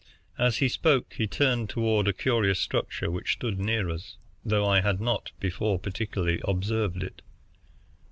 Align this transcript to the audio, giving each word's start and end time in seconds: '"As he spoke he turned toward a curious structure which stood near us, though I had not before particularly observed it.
'"As 0.49 0.57
he 0.57 0.67
spoke 0.67 1.13
he 1.13 1.27
turned 1.27 1.69
toward 1.69 2.07
a 2.07 2.11
curious 2.13 2.59
structure 2.59 3.11
which 3.11 3.33
stood 3.33 3.59
near 3.59 3.87
us, 3.87 4.17
though 4.43 4.65
I 4.67 4.81
had 4.81 4.99
not 4.99 5.31
before 5.39 5.77
particularly 5.77 6.41
observed 6.43 7.03
it. 7.03 7.21